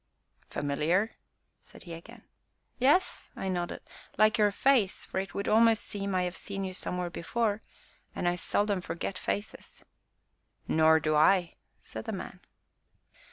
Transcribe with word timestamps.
"Familiar?" 0.49 1.11
said 1.61 1.83
he 1.83 1.93
again. 1.93 2.23
"Yes," 2.79 3.29
I 3.35 3.49
nodded; 3.49 3.81
"like 4.17 4.39
your 4.39 4.49
face, 4.51 5.05
for 5.05 5.19
it 5.19 5.35
would 5.35 5.47
almost 5.47 5.83
seem 5.85 6.09
that 6.13 6.17
I 6.17 6.21
have 6.23 6.35
seen 6.35 6.63
you 6.63 6.73
somewhere 6.73 7.11
before, 7.11 7.61
and 8.15 8.27
I 8.27 8.35
seldom 8.35 8.81
forget 8.81 9.15
faces." 9.19 9.83
"Nor 10.67 10.99
do 10.99 11.15
I!" 11.15 11.51
said 11.81 12.05
the 12.05 12.13
man. 12.17 12.39